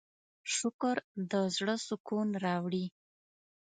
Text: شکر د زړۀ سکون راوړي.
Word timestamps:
شکر 0.55 0.97
د 1.31 1.33
زړۀ 1.55 1.75
سکون 1.87 2.27
راوړي. 2.45 2.85